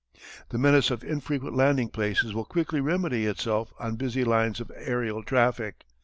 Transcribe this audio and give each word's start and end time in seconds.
The 0.49 0.57
menace 0.57 0.89
of 0.89 1.03
infrequent 1.03 1.55
landing 1.55 1.87
places 1.87 2.33
will 2.33 2.43
quickly 2.43 2.81
remedy 2.81 3.27
itself 3.27 3.71
on 3.79 3.97
busy 3.97 4.23
lines 4.23 4.59
of 4.59 4.69
aërial 4.69 5.23
traffic. 5.27 5.85